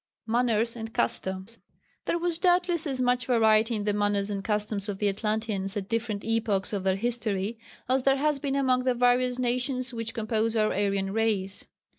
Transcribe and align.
Manners 0.25 0.75
and 0.75 0.91
Customs. 0.91 1.59
There 2.05 2.17
was 2.17 2.39
doubtless 2.39 2.87
as 2.87 2.99
much 2.99 3.27
variety 3.27 3.75
in 3.75 3.83
the 3.83 3.93
manners 3.93 4.31
and 4.31 4.43
customs 4.43 4.89
of 4.89 4.97
the 4.97 5.07
Atlanteans 5.07 5.77
at 5.77 5.87
different 5.87 6.23
epochs 6.25 6.73
of 6.73 6.83
their 6.83 6.95
history, 6.95 7.59
as 7.87 8.01
there 8.01 8.17
has 8.17 8.39
been 8.39 8.55
among 8.55 8.83
the 8.85 8.95
various 8.95 9.37
nations 9.37 9.93
which 9.93 10.15
compose 10.15 10.55
our 10.55 10.73
Aryan 10.73 11.13
race. 11.13 11.65